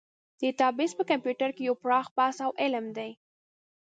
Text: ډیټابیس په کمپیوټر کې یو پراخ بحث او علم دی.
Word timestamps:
ډیټابیس 0.39 0.91
په 0.99 1.03
کمپیوټر 1.11 1.49
کې 1.55 1.63
یو 1.67 1.75
پراخ 1.83 2.07
بحث 2.17 2.37
او 2.45 2.51
علم 2.63 2.85
دی. 2.97 3.11